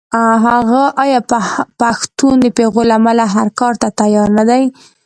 آیا 1.03 1.19
پښتون 1.79 2.35
د 2.41 2.45
پېغور 2.57 2.85
له 2.89 2.95
امله 2.99 3.25
هر 3.35 3.47
کار 3.59 3.73
ته 3.81 3.87
تیار 3.99 4.29
نه 4.37 4.43
دی؟ 4.49 4.63